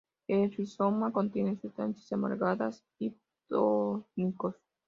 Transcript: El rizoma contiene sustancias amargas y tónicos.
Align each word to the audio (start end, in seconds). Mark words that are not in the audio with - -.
El 0.27 0.49
rizoma 0.51 1.11
contiene 1.13 1.59
sustancias 1.61 2.11
amargas 2.11 2.83
y 2.97 3.13
tónicos. 3.47 4.55